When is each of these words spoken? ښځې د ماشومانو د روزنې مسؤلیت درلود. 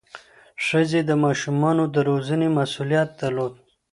ښځې 0.65 1.01
د 1.09 1.11
ماشومانو 1.25 1.83
د 1.93 1.95
روزنې 2.09 2.47
مسؤلیت 2.59 3.09
درلود. 3.21 3.53